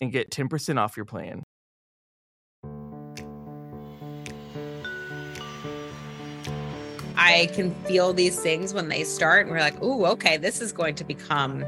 [0.00, 1.42] and get 10% off your plan.
[7.18, 10.72] I can feel these things when they start, and we're like, "Ooh, okay, this is
[10.72, 11.64] going to become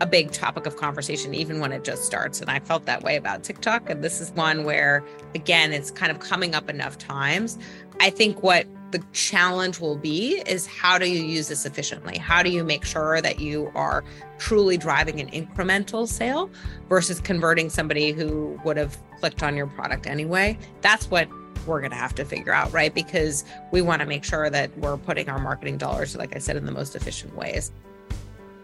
[0.00, 3.16] a big topic of conversation, even when it just starts." And I felt that way
[3.16, 5.02] about TikTok, and this is one where,
[5.34, 7.58] again, it's kind of coming up enough times.
[7.98, 12.18] I think what the challenge will be is how do you use this efficiently?
[12.18, 14.04] How do you make sure that you are
[14.38, 16.50] truly driving an incremental sale
[16.88, 20.58] versus converting somebody who would have clicked on your product anyway?
[20.80, 21.28] That's what
[21.66, 22.92] we're going to have to figure out, right?
[22.92, 26.56] Because we want to make sure that we're putting our marketing dollars, like I said,
[26.56, 27.70] in the most efficient ways.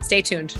[0.00, 0.56] Stay tuned.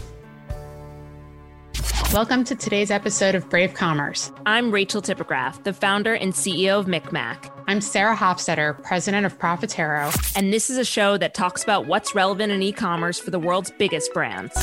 [2.13, 4.31] Welcome to today's episode of Brave Commerce.
[4.45, 7.56] I'm Rachel Tipograph, the founder and CEO of MikMak.
[7.69, 10.15] I'm Sarah Hofstetter, president of Profitero.
[10.37, 13.41] And this is a show that talks about what's relevant in e commerce for the
[13.41, 14.55] world's biggest brands.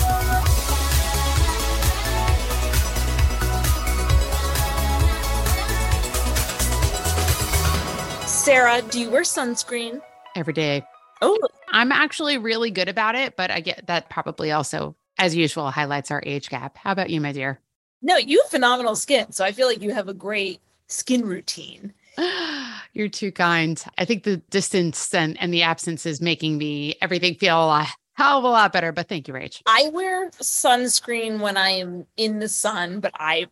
[8.26, 10.02] Sarah, do you wear sunscreen?
[10.38, 10.86] Every day.
[11.22, 11.38] Oh,
[11.74, 16.10] I'm actually really good about it, but I get that probably also, as usual, highlights
[16.10, 16.78] our age gap.
[16.78, 17.60] How about you, my dear?
[18.02, 19.34] No, you have phenomenal skin.
[19.34, 21.92] So I feel like you have a great skin routine.
[22.94, 23.84] You're too kind.
[23.98, 28.40] I think the distance and, and the absence is making me everything feel a hell
[28.40, 28.92] of a lot better.
[28.92, 29.62] But thank you, Rach.
[29.66, 33.48] I wear sunscreen when I am in the sun, but I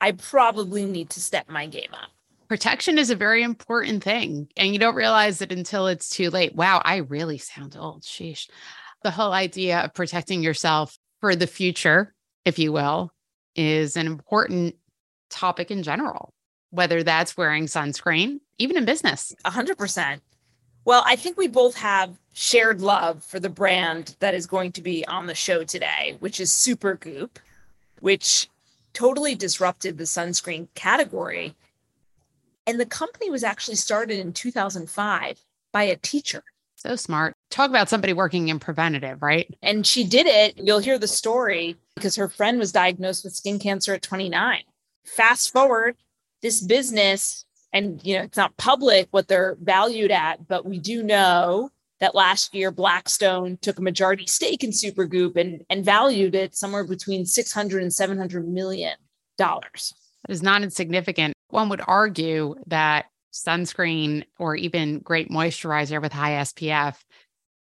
[0.00, 2.10] I probably need to step my game up.
[2.48, 4.48] Protection is a very important thing.
[4.56, 6.54] And you don't realize it until it's too late.
[6.54, 8.02] Wow, I really sound old.
[8.02, 8.48] Sheesh.
[9.04, 12.14] The whole idea of protecting yourself for the future,
[12.44, 13.12] if you will,
[13.54, 14.74] is an important
[15.30, 16.34] topic in general,
[16.72, 19.34] whether that's wearing sunscreen, even in business.
[19.44, 20.22] A hundred percent.
[20.84, 24.82] Well, I think we both have shared love for the brand that is going to
[24.82, 27.36] be on the show today, which is Supergoop,
[28.00, 28.48] which
[28.92, 31.54] totally disrupted the sunscreen category.
[32.66, 35.38] And the company was actually started in 2005
[35.72, 36.42] by a teacher.
[36.76, 37.34] So smart.
[37.50, 39.52] Talk about somebody working in preventative, right?
[39.62, 40.58] And she did it.
[40.58, 44.62] You'll hear the story because her friend was diagnosed with skin cancer at 29.
[45.04, 45.96] Fast forward,
[46.42, 51.02] this business, and you know, it's not public what they're valued at, but we do
[51.02, 51.70] know
[52.00, 56.84] that last year Blackstone took a majority stake in Supergoop and, and valued it somewhere
[56.84, 58.96] between 600 and 700 million
[59.38, 59.94] dollars.
[60.26, 61.34] That is not insignificant.
[61.48, 66.96] One would argue that sunscreen or even great moisturizer with high SPF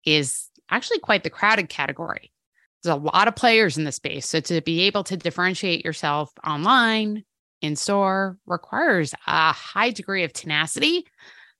[0.06, 2.32] is actually quite the crowded category.
[2.84, 4.28] There's a lot of players in the space.
[4.28, 7.24] So to be able to differentiate yourself online,
[7.62, 11.06] in store, requires a high degree of tenacity,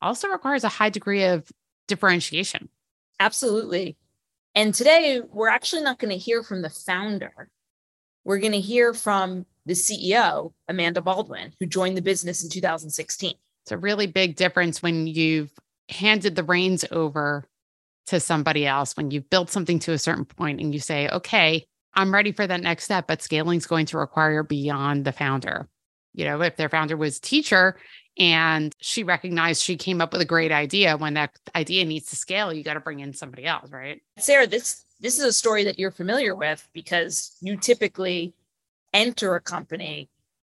[0.02, 1.50] also requires a high degree of
[1.88, 2.70] differentiation.
[3.20, 3.98] Absolutely.
[4.56, 7.50] And today we're actually not going to hear from the founder.
[8.26, 13.34] We're going to hear from the CEO, Amanda Baldwin, who joined the business in 2016.
[13.64, 15.52] It's a really big difference when you've
[15.90, 17.46] handed the reins over
[18.08, 21.64] to somebody else, when you've built something to a certain point and you say, okay,
[21.94, 25.68] I'm ready for that next step, but scaling is going to require beyond the founder.
[26.14, 27.78] You know, if their founder was teacher
[28.18, 32.16] and she recognized she came up with a great idea, when that idea needs to
[32.16, 34.02] scale, you got to bring in somebody else, right?
[34.18, 38.34] Sarah, this this is a story that you're familiar with because you typically
[38.94, 40.10] enter a company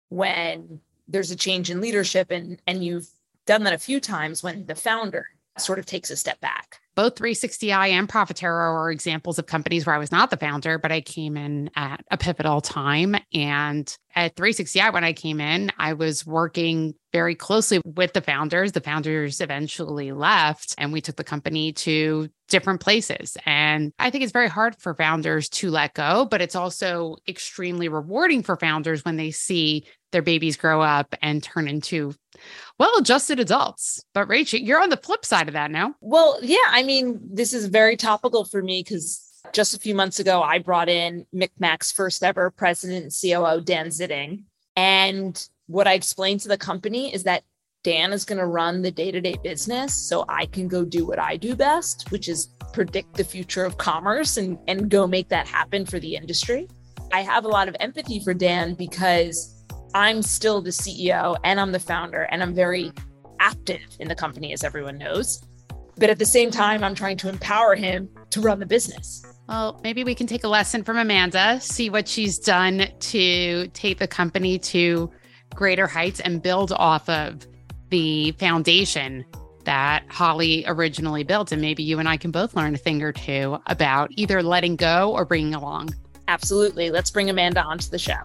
[0.09, 3.09] when there's a change in leadership and and you've
[3.47, 5.27] done that a few times when the founder
[5.57, 6.81] sort of takes a step back.
[6.95, 10.91] Both 360i and Profitero are examples of companies where I was not the founder, but
[10.93, 15.93] I came in at a pivotal time and At 360i, when I came in, I
[15.93, 18.73] was working very closely with the founders.
[18.73, 23.37] The founders eventually left, and we took the company to different places.
[23.47, 27.89] And I think it's very hard for founders to let go, but it's also extremely
[27.89, 32.15] rewarding for founders when they see their babies grow up and turn into
[32.79, 34.03] well adjusted adults.
[34.15, 35.95] But Rachel, you're on the flip side of that now.
[36.01, 40.21] Well, yeah, I mean, this is very topical for me because just a few months
[40.21, 44.45] ago, I brought in MikMak's first ever president and COO, Dan Zitting.
[44.77, 47.43] And what I explained to the company is that
[47.85, 51.07] Dan is going to run the day to day business so I can go do
[51.07, 55.29] what I do best, which is predict the future of commerce and, and go make
[55.29, 56.69] that happen for the industry.
[57.13, 59.65] I have a lot of empathy for Dan because
[59.95, 62.93] I'm still the CEO and I'm the founder and I'm very
[63.41, 65.41] active in the company, as everyone knows.
[65.97, 69.25] But at the same time, I'm trying to empower him to run the business.
[69.49, 73.99] Well, maybe we can take a lesson from Amanda, see what she's done to take
[73.99, 75.11] the company to
[75.55, 77.47] greater heights and build off of
[77.89, 79.25] the foundation
[79.65, 81.51] that Holly originally built.
[81.51, 84.77] And maybe you and I can both learn a thing or two about either letting
[84.77, 85.95] go or bringing along.
[86.29, 86.91] Absolutely.
[86.91, 88.19] Let's bring Amanda onto the show.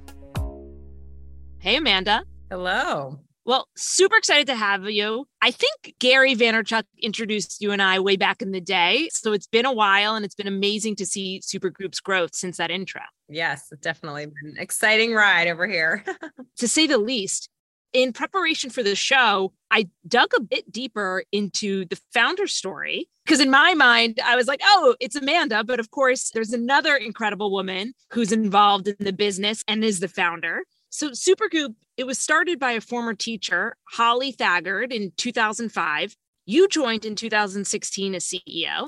[1.59, 2.23] Hey, Amanda.
[2.49, 3.17] Hello.
[3.45, 5.25] Well, super excited to have you.
[5.41, 9.09] I think Gary Vaynerchuk introduced you and I way back in the day.
[9.11, 12.71] So it's been a while and it's been amazing to see Supergoop's growth since that
[12.71, 13.01] intro.
[13.27, 16.05] Yes, it's definitely been an exciting ride over here.
[16.57, 17.49] to say the least.
[17.91, 23.39] In preparation for the show, I dug a bit deeper into the founder story because
[23.39, 25.63] in my mind, I was like, oh, it's Amanda.
[25.63, 30.07] But of course, there's another incredible woman who's involved in the business and is the
[30.07, 30.63] founder.
[30.89, 36.15] So Supergoop, it was started by a former teacher, Holly Thaggard, in 2005.
[36.45, 38.87] You joined in 2016 as CEO.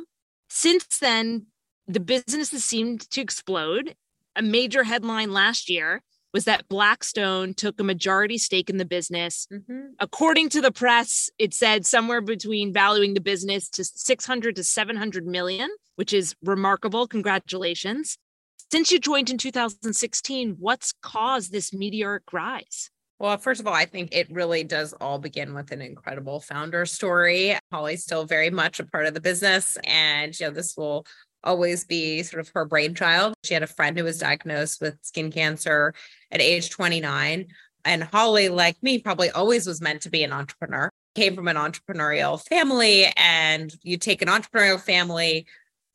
[0.50, 1.48] Since then,
[1.88, 3.96] the business has seemed to explode.
[4.36, 6.02] A major headline last year
[6.34, 9.48] was that Blackstone took a majority stake in the business.
[9.54, 9.94] Mm-hmm.
[10.00, 15.26] According to the press, it said somewhere between valuing the business to 600 to 700
[15.26, 17.08] million, which is remarkable.
[17.08, 18.18] Congratulations.
[18.70, 22.90] Since you joined in 2016, what's caused this meteoric rise?
[23.18, 26.86] Well, first of all, I think it really does all begin with an incredible founder
[26.86, 27.58] story.
[27.72, 31.06] Holly's still very much a part of the business, and you know this will
[31.42, 33.34] always be sort of her brainchild.
[33.46, 35.94] She had a friend who was diagnosed with skin cancer
[36.30, 37.48] at age 29,
[37.86, 40.90] and Holly, like me, probably always was meant to be an entrepreneur.
[41.14, 45.46] Came from an entrepreneurial family, and you take an entrepreneurial family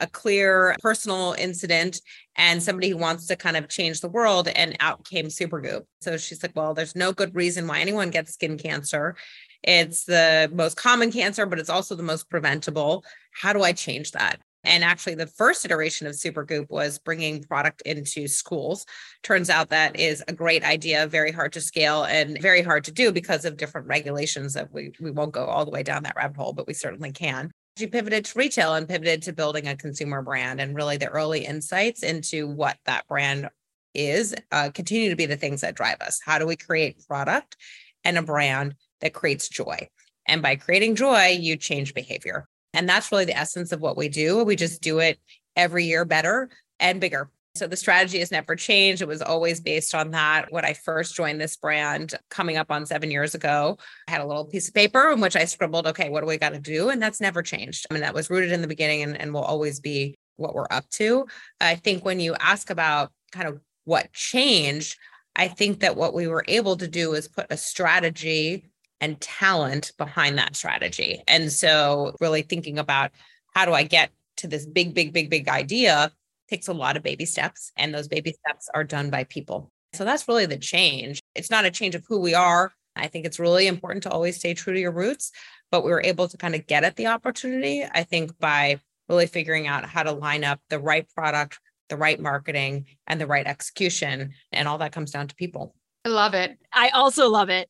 [0.01, 2.01] a clear personal incident
[2.37, 5.83] and somebody who wants to kind of change the world and out came supergoop.
[6.01, 9.17] So she's like well there's no good reason why anyone gets skin cancer.
[9.63, 13.05] It's the most common cancer but it's also the most preventable.
[13.33, 14.41] How do i change that?
[14.63, 18.85] And actually, the first iteration of Supergoop was bringing product into schools.
[19.23, 22.93] Turns out that is a great idea, very hard to scale and very hard to
[22.93, 26.17] do because of different regulations that we, we won't go all the way down that
[26.17, 29.77] rabbit hole, but we certainly can she pivoted to retail and pivoted to building a
[29.77, 33.49] consumer brand and really the early insights into what that brand
[33.95, 36.21] is uh, continue to be the things that drive us.
[36.25, 37.57] How do we create product
[38.05, 39.89] and a brand that creates joy?
[40.27, 42.49] And by creating joy you change behavior.
[42.73, 44.45] And that's really the essence of what we do.
[44.45, 45.19] We just do it
[45.57, 49.03] every year better and bigger so the strategy has never changed.
[49.03, 50.53] It was always based on that.
[50.53, 53.77] When I first joined this brand coming up on seven years ago,
[54.09, 56.39] I had a little piece of paper in which I scribbled, okay, what do we
[56.39, 56.91] got to do?
[56.91, 57.87] And that's never changed.
[57.91, 60.67] I mean, that was rooted in the beginning and, and will always be what we're
[60.71, 61.27] up to.
[61.61, 64.97] I think when you ask about kind of what changed,
[65.35, 69.93] I think that what we were able to do is put a strategy and talent
[69.99, 71.23] behind that strategy.
[71.27, 73.13] And so, really thinking about
[73.55, 76.13] how do I get to this big, big, big, big idea
[76.51, 78.51] takes a lot of baby steps, and those baby mm-hmm.
[78.51, 79.71] steps are done by people.
[79.93, 81.21] So that's really the change.
[81.35, 82.73] It's not a change of who we are.
[82.97, 85.33] I think it's really important to always stay true to your roots,
[85.71, 89.27] but we were able to kind of get at the opportunity, I think, by really
[89.27, 93.47] figuring out how to line up the right product, the right marketing, and the right
[93.47, 94.33] execution.
[94.53, 95.75] And all that comes down to people.
[96.05, 96.59] I love it.
[96.73, 97.69] I also love it.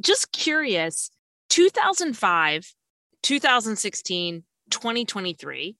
[0.00, 1.10] Just curious
[1.50, 2.74] 2005,
[3.22, 5.76] 2016, 2023,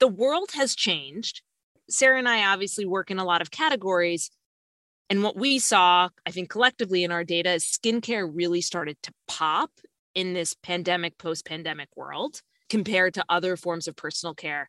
[0.00, 1.42] the world has changed.
[1.90, 4.30] Sarah and I obviously work in a lot of categories.
[5.10, 9.12] And what we saw, I think collectively in our data, is skincare really started to
[9.26, 9.70] pop
[10.14, 14.68] in this pandemic, post pandemic world compared to other forms of personal care.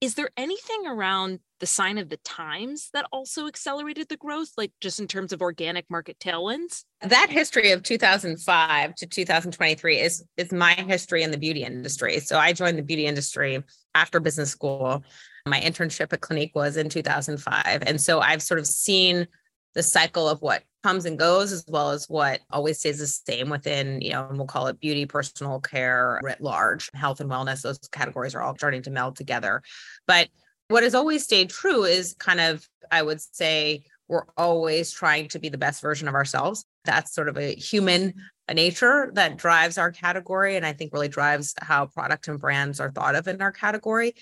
[0.00, 4.72] Is there anything around the sign of the times that also accelerated the growth, like
[4.80, 6.84] just in terms of organic market tailwinds?
[7.02, 12.18] That history of 2005 to 2023 is is my history in the beauty industry.
[12.20, 13.62] So I joined the beauty industry
[13.94, 15.04] after business school
[15.46, 17.82] my internship at Clinique was in 2005.
[17.86, 19.26] And so I've sort of seen
[19.74, 23.50] the cycle of what comes and goes as well as what always stays the same
[23.50, 27.62] within you know and we'll call it beauty personal care writ large health and wellness
[27.62, 29.62] those categories are all starting to meld together
[30.06, 30.28] but
[30.68, 35.38] what has always stayed true is kind of i would say we're always trying to
[35.38, 38.14] be the best version of ourselves that's sort of a human
[38.52, 42.90] nature that drives our category and i think really drives how product and brands are
[42.90, 44.14] thought of in our category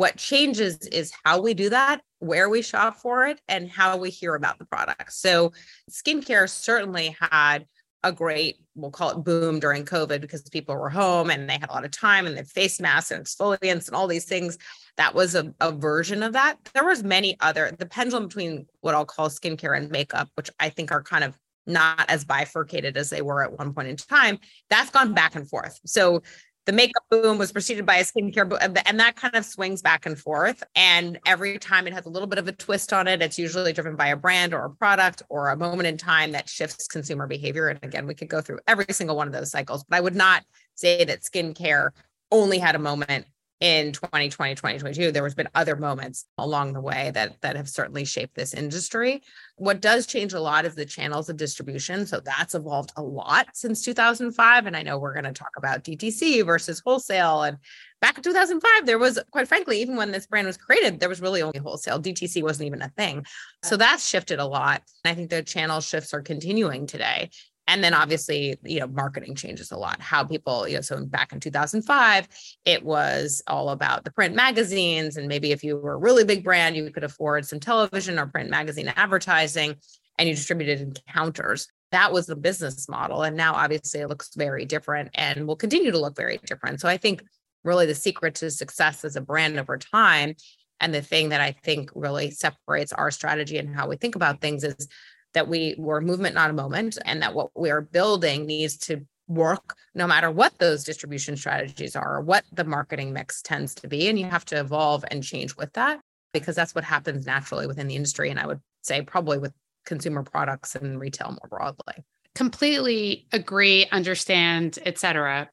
[0.00, 4.08] what changes is how we do that, where we shop for it, and how we
[4.08, 5.12] hear about the product.
[5.12, 5.52] So,
[5.90, 7.66] skincare certainly had
[8.02, 11.68] a great, we'll call it boom during COVID because people were home and they had
[11.68, 14.56] a lot of time and they face masks and exfoliants and all these things.
[14.96, 16.56] That was a, a version of that.
[16.72, 20.70] There was many other, the pendulum between what I'll call skincare and makeup, which I
[20.70, 24.38] think are kind of not as bifurcated as they were at one point in time,
[24.70, 25.78] that's gone back and forth.
[25.84, 26.22] So
[26.66, 30.06] the makeup boom was preceded by a skincare boom, and that kind of swings back
[30.06, 30.62] and forth.
[30.74, 33.72] And every time it has a little bit of a twist on it, it's usually
[33.72, 37.26] driven by a brand or a product or a moment in time that shifts consumer
[37.26, 37.68] behavior.
[37.68, 40.14] And again, we could go through every single one of those cycles, but I would
[40.14, 41.90] not say that skincare
[42.30, 43.26] only had a moment
[43.60, 48.04] in 2020 2022 there has been other moments along the way that that have certainly
[48.04, 49.22] shaped this industry.
[49.56, 52.06] What does change a lot is the channels of distribution.
[52.06, 55.84] So that's evolved a lot since 2005 and i know we're going to talk about
[55.84, 57.58] dtc versus wholesale and
[58.00, 61.20] back in 2005 there was quite frankly even when this brand was created there was
[61.20, 62.00] really only wholesale.
[62.00, 63.26] Dtc wasn't even a thing.
[63.62, 64.82] So that's shifted a lot.
[65.04, 67.30] And i think the channel shifts are continuing today
[67.70, 70.00] and then obviously you know marketing changes a lot.
[70.00, 72.28] How people you know so back in 2005
[72.64, 75.16] it was all about the print magazines.
[75.16, 78.26] And maybe if you were a really big brand you could afford some television or
[78.26, 79.76] print magazine advertising
[80.18, 81.68] and you distributed in counters.
[81.92, 83.22] That was the business model.
[83.22, 86.80] And now obviously it looks very different and will continue to look very different.
[86.80, 87.22] So i think
[87.62, 90.34] really the secret to success as a brand over time
[90.80, 94.40] and the thing that i think really separates our strategy and how we think about
[94.40, 94.88] things is
[95.34, 99.04] that we were movement, not a moment, and that what we are building needs to
[99.28, 103.88] work no matter what those distribution strategies are or what the marketing mix tends to
[103.88, 104.08] be.
[104.08, 106.00] And you have to evolve and change with that
[106.32, 108.30] because that's what happens naturally within the industry.
[108.30, 109.52] And I would say probably with
[109.86, 112.04] consumer products and retail more broadly.
[112.34, 115.48] Completely agree, understand, etc.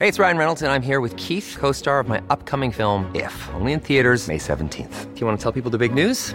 [0.00, 3.10] Hey, it's Ryan Reynolds, and I'm here with Keith, co star of my upcoming film,
[3.14, 5.14] If, only in theaters, May 17th.
[5.14, 6.34] Do you want to tell people the big news?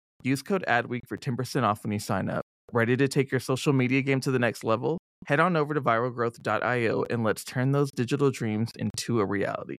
[0.23, 2.43] Use code ADWEEK for 10% off when you sign up.
[2.73, 4.97] Ready to take your social media game to the next level?
[5.27, 9.77] Head on over to viralgrowth.io and let's turn those digital dreams into a reality.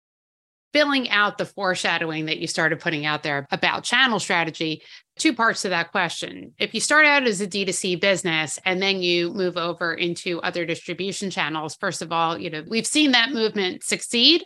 [0.73, 4.81] Filling out the foreshadowing that you started putting out there about channel strategy,
[5.17, 6.53] two parts to that question.
[6.59, 10.65] If you start out as a D2C business and then you move over into other
[10.65, 14.45] distribution channels, first of all, you know, we've seen that movement succeed.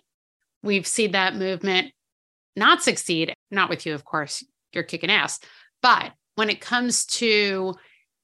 [0.63, 1.91] We've seen that movement
[2.55, 5.39] not succeed, not with you, of course, you're kicking ass.
[5.85, 7.75] But when it comes to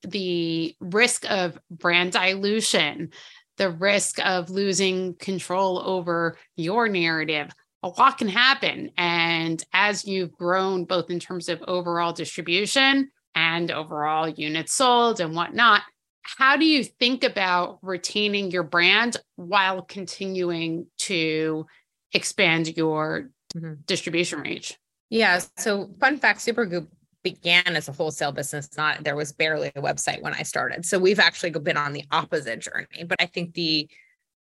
[0.02, 3.12] the risk of brand dilution,
[3.58, 7.52] the risk of losing control over your narrative,
[7.84, 8.90] a lot can happen.
[8.98, 15.36] And as you've grown, both in terms of overall distribution and overall units sold and
[15.36, 15.84] whatnot,
[16.24, 21.68] how do you think about retaining your brand while continuing to
[22.12, 23.74] expand your mm-hmm.
[23.86, 24.80] distribution reach?
[25.12, 25.42] Yeah.
[25.58, 26.88] So, fun fact Supergoop
[27.24, 30.86] began as a wholesale business not there was barely a website when i started.
[30.86, 33.90] So we've actually been on the opposite journey but i think the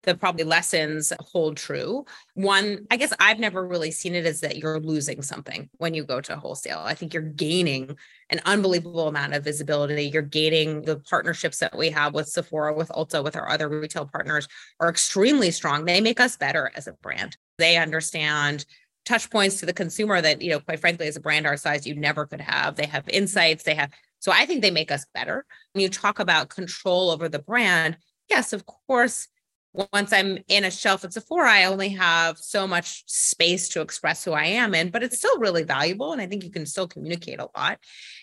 [0.03, 2.05] the probably lessons hold true.
[2.33, 6.03] One i guess i've never really seen it as that you're losing something when you
[6.03, 6.79] go to wholesale.
[6.79, 7.97] I think you're gaining
[8.29, 10.05] an unbelievable amount of visibility.
[10.05, 14.05] You're gaining the partnerships that we have with sephora with ulta with our other retail
[14.05, 14.47] partners
[14.79, 15.85] are extremely strong.
[15.85, 17.35] They make us better as a brand.
[17.57, 18.65] They understand
[19.05, 21.87] touch points to the consumer that you know quite frankly as a brand our size
[21.87, 22.75] you never could have.
[22.75, 25.45] They have insights they have so i think they make us better.
[25.73, 27.97] When you talk about control over the brand
[28.29, 29.27] yes of course
[29.93, 34.23] once I'm in a shelf at Sephora, I only have so much space to express
[34.23, 36.11] who I am in, but it's still really valuable.
[36.11, 37.79] And I think you can still communicate a lot.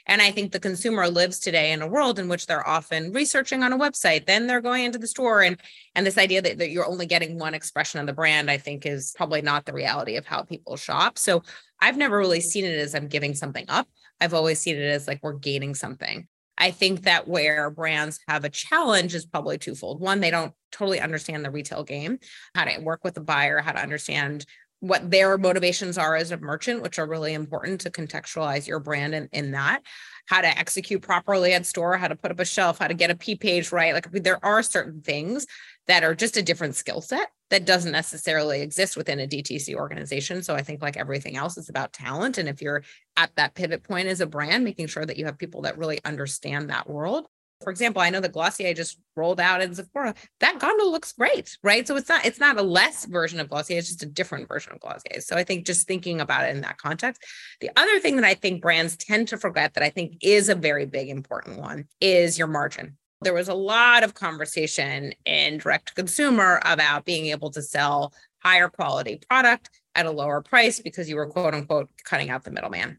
[0.07, 3.63] And I think the consumer lives today in a world in which they're often researching
[3.63, 5.43] on a website, then they're going into the store.
[5.43, 5.61] And,
[5.95, 8.85] and this idea that, that you're only getting one expression of the brand, I think
[8.85, 11.19] is probably not the reality of how people shop.
[11.19, 11.43] So
[11.81, 13.89] I've never really seen it as I'm giving something up.
[14.21, 16.29] I've always seen it as like we're gaining something.
[16.59, 20.01] I think that where brands have a challenge is probably twofold.
[20.01, 22.19] One, they don't totally understand the retail game,
[22.55, 24.47] how to work with the buyer, how to understand
[24.81, 29.15] what their motivations are as a merchant, which are really important to contextualize your brand
[29.15, 29.81] in, in that,
[30.27, 33.11] how to execute properly at store, how to put up a shelf, how to get
[33.11, 33.95] a P page right.
[33.95, 35.47] Like there are certain things
[35.87, 40.43] that are just a different skill set that doesn't necessarily exist within a DTC organization.
[40.43, 42.39] So I think like everything else is about talent.
[42.39, 42.83] And if you're
[43.17, 46.01] at that pivot point as a brand, making sure that you have people that really
[46.05, 47.27] understand that world.
[47.63, 50.15] For example, I know the Glossier just rolled out in Sephora.
[50.41, 51.89] That gondola looks great, right?
[51.89, 54.73] So it's not it's not a less version of Glossier, it's just a different version
[54.73, 55.23] of Glossier.
[55.23, 57.23] So I think just thinking about it in that context.
[57.63, 60.55] The other thing that I think brands tend to forget that I think is a
[60.55, 65.89] very big important one is your margin there was a lot of conversation in direct
[65.89, 71.09] to consumer about being able to sell higher quality product at a lower price because
[71.09, 72.99] you were quote unquote cutting out the middleman.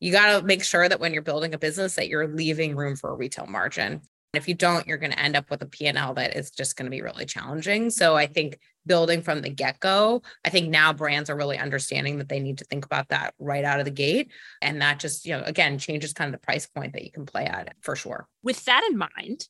[0.00, 2.96] You got to make sure that when you're building a business that you're leaving room
[2.96, 4.00] for a retail margin.
[4.34, 6.84] If you don't, you're going to end up with a P&L that is just going
[6.84, 7.88] to be really challenging.
[7.88, 12.28] So I think building from the get-go, I think now brands are really understanding that
[12.28, 14.30] they need to think about that right out of the gate.
[14.60, 17.24] And that just, you know, again, changes kind of the price point that you can
[17.24, 18.28] play at for sure.
[18.42, 19.48] With that in mind,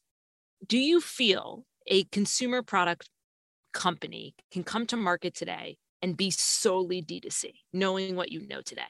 [0.66, 3.08] do you feel a consumer product
[3.72, 8.82] company can come to market today and be solely D2C, knowing what you know today?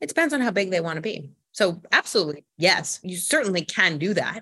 [0.00, 1.30] It depends on how big they want to be.
[1.52, 4.40] So, absolutely, yes, you certainly can do that.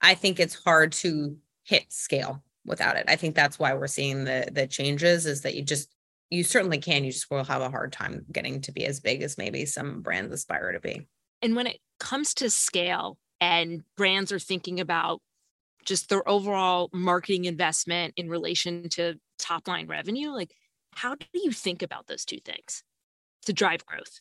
[0.00, 3.04] I think it's hard to hit scale without it.
[3.08, 5.94] I think that's why we're seeing the the changes is that you just
[6.30, 9.22] you certainly can you just will have a hard time getting to be as big
[9.22, 11.06] as maybe some brands aspire to be.
[11.42, 15.20] And when it comes to scale and brands are thinking about
[15.86, 20.52] just their overall marketing investment in relation to top line revenue like
[20.94, 22.82] how do you think about those two things
[23.44, 24.20] to drive growth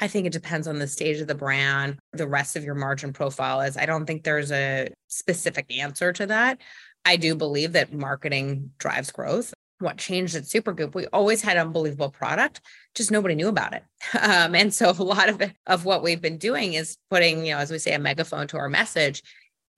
[0.00, 3.12] I think it depends on the stage of the brand, the rest of your margin
[3.12, 3.76] profile is.
[3.76, 6.58] I don't think there's a specific answer to that.
[7.04, 9.52] I do believe that marketing drives growth.
[9.78, 10.94] What changed at Supergoop?
[10.94, 12.60] We always had unbelievable product,
[12.94, 13.84] just nobody knew about it.
[14.20, 17.52] Um, and so a lot of it, of what we've been doing is putting, you
[17.52, 19.22] know, as we say, a megaphone to our message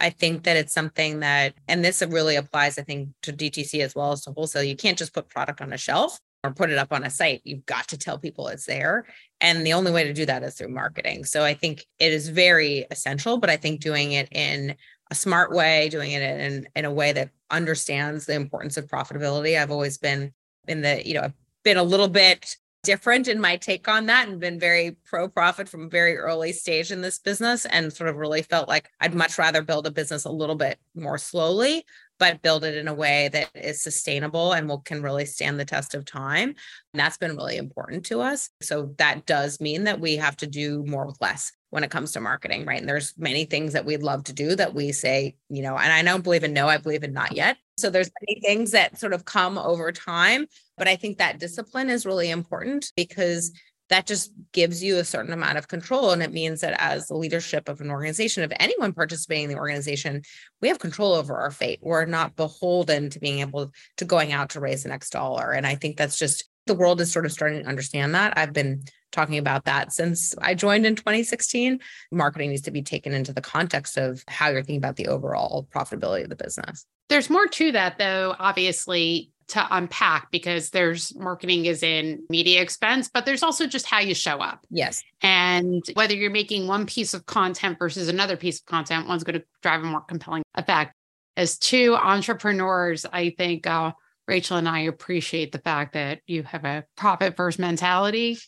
[0.02, 3.94] I think that it's something that, and this really applies, I think, to DTC as
[3.94, 4.64] well as to wholesale.
[4.64, 7.40] You can't just put product on a shelf or put it up on a site.
[7.44, 9.06] You've got to tell people it's there.
[9.40, 11.24] And the only way to do that is through marketing.
[11.24, 14.74] So I think it is very essential, but I think doing it in
[15.12, 19.56] a smart way, doing it in, in a way that understands the importance of profitability.
[19.56, 20.32] I've always been
[20.66, 24.28] in the, you know, I've been a little bit different in my take on that
[24.28, 28.10] and been very pro profit from a very early stage in this business and sort
[28.10, 31.84] of really felt like I'd much rather build a business a little bit more slowly
[32.18, 35.64] but build it in a way that is sustainable and will can really stand the
[35.64, 36.50] test of time.
[36.50, 38.48] And that's been really important to us.
[38.60, 42.12] So that does mean that we have to do more with less when it comes
[42.12, 42.78] to marketing right?
[42.78, 45.92] And there's many things that we'd love to do that we say you know and
[45.92, 47.56] I don't believe in no I believe in not yet.
[47.76, 50.46] So there's many things that sort of come over time
[50.82, 53.52] but I think that discipline is really important because
[53.88, 56.10] that just gives you a certain amount of control.
[56.10, 59.58] And it means that as the leadership of an organization, of anyone participating in the
[59.58, 60.22] organization,
[60.60, 61.78] we have control over our fate.
[61.82, 65.52] We're not beholden to being able to going out to raise the next dollar.
[65.52, 68.36] And I think that's just the world is sort of starting to understand that.
[68.36, 71.78] I've been talking about that since I joined in 2016.
[72.10, 75.68] Marketing needs to be taken into the context of how you're thinking about the overall
[75.72, 76.84] profitability of the business.
[77.08, 83.10] There's more to that, though, obviously, to unpack because there's marketing is in media expense,
[83.12, 84.64] but there's also just how you show up.
[84.70, 85.02] Yes.
[85.20, 89.38] And whether you're making one piece of content versus another piece of content, one's going
[89.38, 90.94] to drive a more compelling effect.
[91.36, 93.92] As two entrepreneurs, I think uh,
[94.26, 98.38] Rachel and I appreciate the fact that you have a profit first mentality,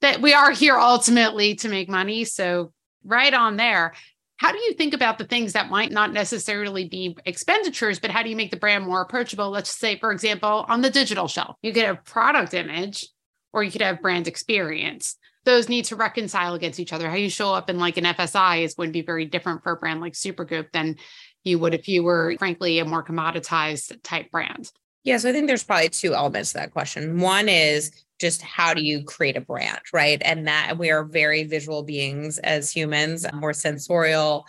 [0.00, 2.24] that we are here ultimately to make money.
[2.24, 2.72] So,
[3.04, 3.92] right on there.
[4.38, 8.22] How do you think about the things that might not necessarily be expenditures, but how
[8.22, 9.50] do you make the brand more approachable?
[9.50, 13.08] Let's say, for example, on the digital shelf, you could have product image
[13.52, 15.16] or you could have brand experience.
[15.44, 17.08] Those need to reconcile against each other.
[17.08, 19.72] How you show up in like an FSI is going to be very different for
[19.72, 20.96] a brand like Supergoop than
[21.44, 24.70] you would if you were, frankly, a more commoditized type brand.
[25.04, 27.20] Yeah, so I think there's probably two elements to that question.
[27.20, 30.20] One is just how do you create a brand, right?
[30.24, 34.46] And that we are very visual beings as humans, we're sensorial.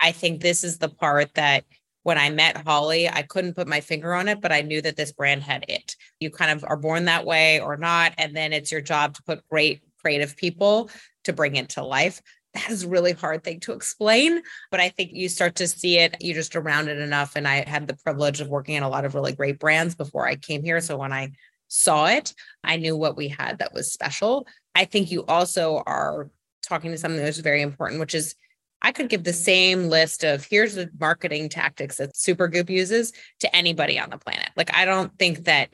[0.00, 1.64] I think this is the part that
[2.02, 4.96] when I met Holly, I couldn't put my finger on it, but I knew that
[4.96, 5.96] this brand had it.
[6.20, 8.12] You kind of are born that way or not.
[8.18, 10.90] And then it's your job to put great creative people
[11.24, 12.20] to bring it to life.
[12.52, 15.98] That is a really hard thing to explain, but I think you start to see
[15.98, 16.16] it.
[16.20, 17.36] You just around it enough.
[17.36, 20.28] And I had the privilege of working in a lot of really great brands before
[20.28, 20.80] I came here.
[20.80, 21.32] So when I
[21.68, 24.46] saw it, I knew what we had that was special.
[24.74, 26.30] I think you also are
[26.62, 28.34] talking to something that's very important, which is
[28.82, 33.56] I could give the same list of here's the marketing tactics that Supergoop uses to
[33.56, 34.50] anybody on the planet.
[34.56, 35.70] Like, I don't think that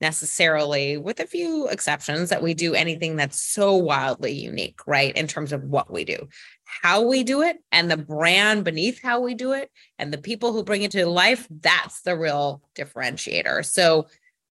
[0.00, 5.16] necessarily, with a few exceptions, that we do anything that's so wildly unique, right?
[5.16, 6.28] In terms of what we do,
[6.64, 10.52] how we do it, and the brand beneath how we do it, and the people
[10.52, 11.46] who bring it to life.
[11.50, 13.64] That's the real differentiator.
[13.64, 14.08] So,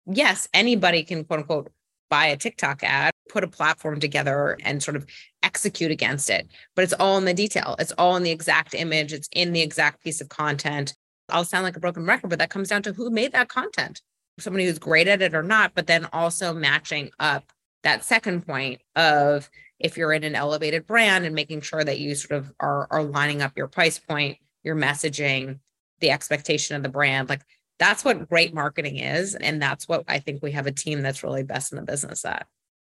[0.06, 1.72] yes, anybody can quote unquote
[2.12, 5.06] buy a TikTok ad, put a platform together and sort of
[5.42, 6.46] execute against it.
[6.76, 7.74] But it's all in the detail.
[7.78, 9.14] It's all in the exact image.
[9.14, 10.94] It's in the exact piece of content.
[11.30, 14.02] I'll sound like a broken record, but that comes down to who made that content.
[14.38, 17.50] Somebody who's great at it or not, but then also matching up
[17.82, 22.14] that second point of if you're in an elevated brand and making sure that you
[22.14, 25.60] sort of are, are lining up your price point, your messaging,
[26.00, 27.30] the expectation of the brand.
[27.30, 27.40] Like
[27.78, 29.34] that's what great marketing is.
[29.34, 32.24] And that's what I think we have a team that's really best in the business
[32.24, 32.46] at.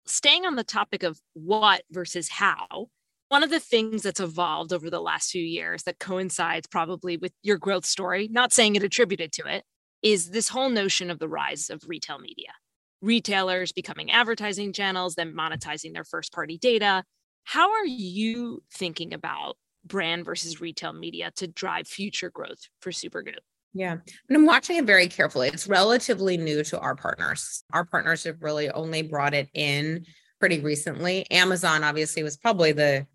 [0.06, 2.88] Staying on the topic of what versus how,
[3.30, 7.34] one of the things that's evolved over the last few years that coincides probably with
[7.44, 9.66] your growth story, not saying it attributed to it,
[10.02, 12.54] is this whole notion of the rise of retail media.
[13.02, 17.04] Retailers becoming advertising channels, then monetizing their first party data.
[17.44, 23.36] How are you thinking about brand versus retail media to drive future growth for Supergoop?
[23.74, 23.92] Yeah.
[23.94, 25.50] And I'm watching it very carefully.
[25.50, 27.64] It's relatively new to our partners.
[27.74, 30.06] Our partners have really only brought it in
[30.40, 31.30] pretty recently.
[31.32, 33.06] Amazon obviously was probably the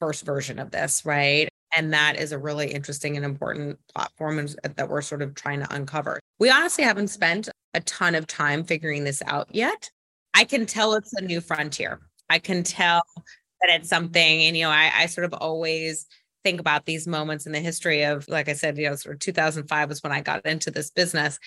[0.00, 1.48] first version of this, right?
[1.74, 5.74] And that is a really interesting and important platform that we're sort of trying to
[5.74, 6.20] uncover.
[6.38, 9.90] We honestly haven't spent a ton of time figuring this out yet.
[10.34, 12.00] I can tell it's a new frontier.
[12.28, 16.06] I can tell that it's something, and you know, I, I sort of always
[16.44, 19.20] think about these moments in the history of, like I said, you know, sort of
[19.20, 21.38] 2005 was when I got into this business.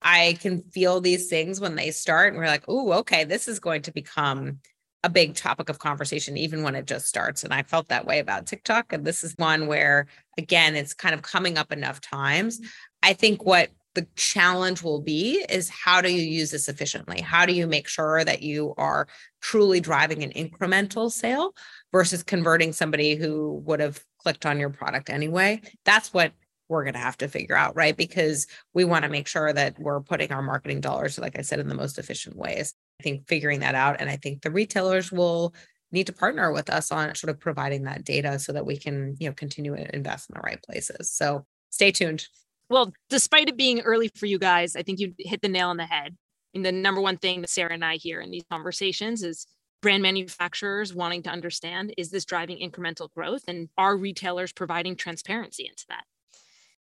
[0.00, 3.58] I can feel these things when they start, and we're like, oh, okay, this is
[3.58, 4.60] going to become
[5.04, 7.44] a big topic of conversation, even when it just starts.
[7.44, 8.92] And I felt that way about TikTok.
[8.92, 12.58] And this is one where, again, it's kind of coming up enough times.
[12.58, 12.68] Mm-hmm.
[13.04, 17.20] I think what the challenge will be is how do you use this efficiently?
[17.20, 19.08] How do you make sure that you are
[19.40, 21.54] truly driving an incremental sale
[21.92, 25.60] versus converting somebody who would have clicked on your product anyway.
[25.84, 26.32] That's what
[26.68, 27.96] we're going to have to figure out, right?
[27.96, 31.60] Because we want to make sure that we're putting our marketing dollars, like I said,
[31.60, 32.74] in the most efficient ways.
[33.00, 33.96] I think figuring that out.
[34.00, 35.54] And I think the retailers will
[35.90, 39.16] need to partner with us on sort of providing that data so that we can,
[39.18, 41.10] you know, continue to invest in the right places.
[41.10, 42.26] So stay tuned.
[42.68, 45.78] Well, despite it being early for you guys, I think you hit the nail on
[45.78, 46.16] the head.
[46.54, 49.46] And the number one thing that Sarah and I hear in these conversations is
[49.80, 55.66] brand manufacturers wanting to understand is this driving incremental growth and are retailers providing transparency
[55.66, 56.04] into that?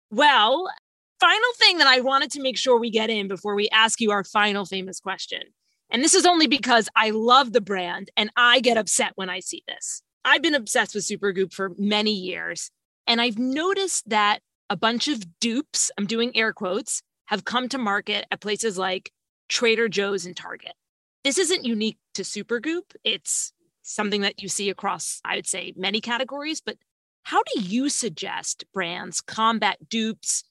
[0.09, 0.69] Well,
[1.19, 4.11] final thing that I wanted to make sure we get in before we ask you
[4.11, 5.41] our final famous question.
[5.89, 9.39] And this is only because I love the brand and I get upset when I
[9.39, 10.01] see this.
[10.25, 12.69] I've been obsessed with Supergoop for many years,
[13.05, 17.77] and I've noticed that a bunch of dupes, I'm doing air quotes, have come to
[17.77, 19.11] market at places like
[19.47, 20.73] Trader Joe's and Target
[21.27, 22.95] this isn't unique to Supergoop.
[23.03, 23.53] It's
[23.83, 26.61] something that you see across, I would say, many categories.
[26.61, 26.77] But
[27.23, 30.43] how do you suggest brands combat dupes,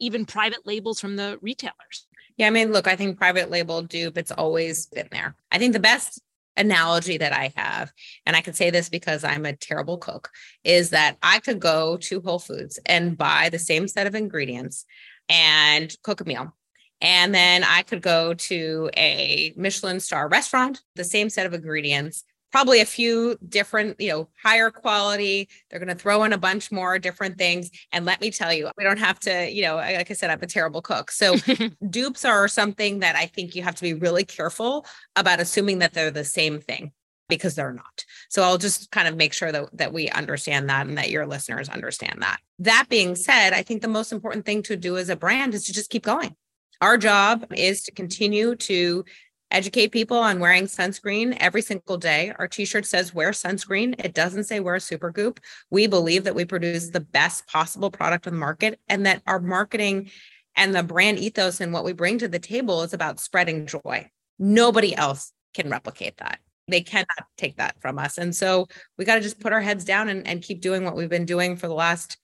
[0.00, 2.06] even private labels from the retailers?
[2.36, 5.36] Yeah, I mean, look, I think private label dupe, it's always been there.
[5.52, 6.22] I think the best
[6.56, 7.92] analogy that I have,
[8.24, 10.30] and I can say this because I'm a terrible cook,
[10.64, 14.86] is that I could go to Whole Foods and buy the same set of ingredients
[15.28, 16.56] and cook a meal
[17.00, 22.24] and then I could go to a Michelin star restaurant, the same set of ingredients,
[22.52, 25.48] probably a few different, you know, higher quality.
[25.68, 27.70] They're going to throw in a bunch more different things.
[27.92, 30.42] And let me tell you, we don't have to, you know, like I said, I'm
[30.42, 31.10] a terrible cook.
[31.10, 31.36] So
[31.90, 34.84] dupes are something that I think you have to be really careful
[35.16, 36.92] about assuming that they're the same thing
[37.28, 38.04] because they're not.
[38.28, 41.26] So I'll just kind of make sure that, that we understand that and that your
[41.26, 42.38] listeners understand that.
[42.58, 45.64] That being said, I think the most important thing to do as a brand is
[45.66, 46.34] to just keep going.
[46.80, 49.04] Our job is to continue to
[49.50, 52.32] educate people on wearing sunscreen every single day.
[52.38, 54.02] Our t-shirt says wear sunscreen.
[54.02, 55.38] It doesn't say wear Supergoop."
[55.70, 59.40] We believe that we produce the best possible product on the market and that our
[59.40, 60.10] marketing
[60.56, 64.08] and the brand ethos and what we bring to the table is about spreading joy.
[64.38, 66.38] Nobody else can replicate that.
[66.68, 68.16] They cannot take that from us.
[68.18, 70.96] And so we got to just put our heads down and, and keep doing what
[70.96, 72.16] we've been doing for the last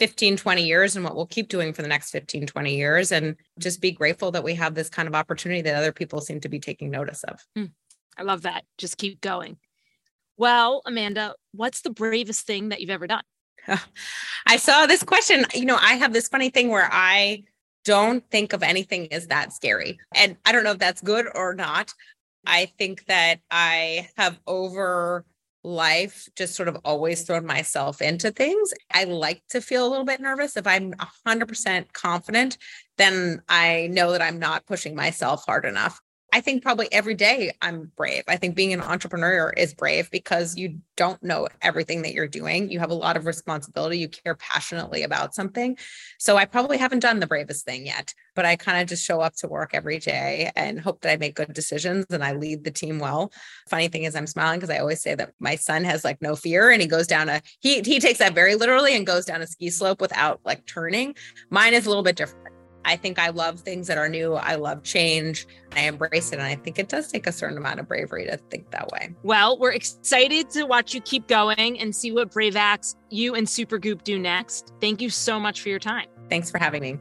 [0.00, 3.12] 15, 20 years and what we'll keep doing for the next 15, 20 years.
[3.12, 6.40] And just be grateful that we have this kind of opportunity that other people seem
[6.40, 7.38] to be taking notice of.
[7.56, 7.70] Mm,
[8.16, 8.64] I love that.
[8.78, 9.58] Just keep going.
[10.38, 13.22] Well, Amanda, what's the bravest thing that you've ever done?
[14.46, 15.44] I saw this question.
[15.54, 17.44] You know, I have this funny thing where I
[17.84, 19.98] don't think of anything as that scary.
[20.14, 21.92] And I don't know if that's good or not.
[22.46, 25.26] I think that I have over
[25.62, 28.72] life just sort of always thrown myself into things.
[28.92, 30.56] I like to feel a little bit nervous.
[30.56, 30.94] If I'm
[31.26, 32.58] 100% confident,
[32.98, 36.00] then I know that I'm not pushing myself hard enough.
[36.32, 38.22] I think probably every day I'm brave.
[38.28, 42.70] I think being an entrepreneur is brave because you don't know everything that you're doing.
[42.70, 43.98] You have a lot of responsibility.
[43.98, 45.76] You care passionately about something.
[46.18, 49.20] So I probably haven't done the bravest thing yet, but I kind of just show
[49.20, 52.62] up to work every day and hope that I make good decisions and I lead
[52.62, 53.32] the team well.
[53.68, 56.36] Funny thing is I'm smiling because I always say that my son has like no
[56.36, 59.42] fear and he goes down a he he takes that very literally and goes down
[59.42, 61.16] a ski slope without like turning.
[61.50, 62.49] Mine is a little bit different.
[62.84, 64.34] I think I love things that are new.
[64.34, 65.46] I love change.
[65.72, 66.38] I embrace it.
[66.38, 69.14] And I think it does take a certain amount of bravery to think that way.
[69.22, 73.46] Well, we're excited to watch you keep going and see what brave acts you and
[73.46, 74.72] Supergoop do next.
[74.80, 76.08] Thank you so much for your time.
[76.28, 76.98] Thanks for having me.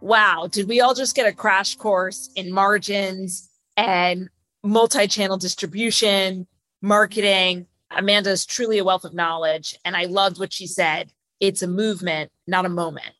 [0.00, 0.48] Wow.
[0.50, 4.30] Did we all just get a crash course in margins and
[4.62, 6.46] multi channel distribution,
[6.80, 7.66] marketing?
[7.90, 9.78] Amanda is truly a wealth of knowledge.
[9.84, 13.14] And I loved what she said it's a movement, not a moment.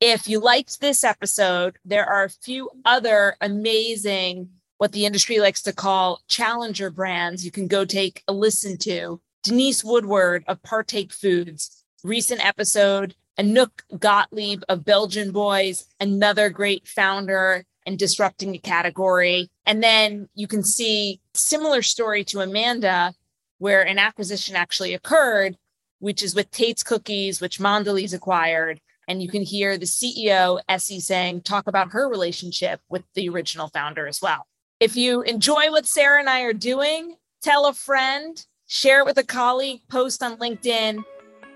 [0.00, 5.62] If you liked this episode, there are a few other amazing, what the industry likes
[5.62, 9.20] to call challenger brands you can go take a listen to.
[9.42, 13.14] Denise Woodward of Partake Foods, recent episode.
[13.38, 19.50] Anouk Gotlib of Belgian Boys, another great founder and disrupting a category.
[19.66, 23.12] And then you can see similar story to Amanda,
[23.58, 25.56] where an acquisition actually occurred
[26.04, 28.78] which is with Tate's Cookies, which Mondelez acquired.
[29.08, 33.68] And you can hear the CEO, Essie, saying, talk about her relationship with the original
[33.68, 34.46] founder as well.
[34.80, 38.36] If you enjoy what Sarah and I are doing, tell a friend,
[38.66, 41.02] share it with a colleague, post on LinkedIn.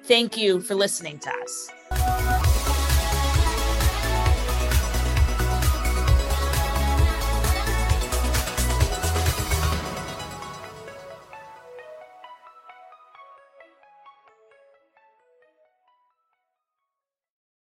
[0.05, 2.38] Thank you for listening to us.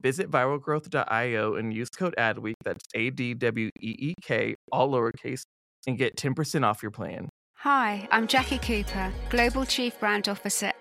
[0.00, 5.42] Visit viralgrowth.io and use code ADWEEK, that's A D W E E K, all lowercase,
[5.86, 7.28] and get 10% off your plan.
[7.58, 10.72] Hi, I'm Jackie Cooper, Global Chief Brand Officer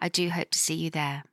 [0.00, 1.24] I do hope to see you there.